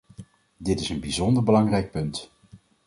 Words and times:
Dit 0.57 0.79
is 0.79 0.89
een 0.89 0.99
bijzonder 0.99 1.43
belangrijk 1.43 1.91
punt. 1.91 2.31